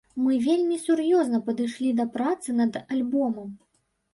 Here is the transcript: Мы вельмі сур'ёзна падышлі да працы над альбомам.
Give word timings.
Мы 0.27 0.37
вельмі 0.45 0.77
сур'ёзна 0.85 1.41
падышлі 1.49 1.91
да 1.99 2.07
працы 2.17 2.57
над 2.63 2.81
альбомам. 2.93 3.47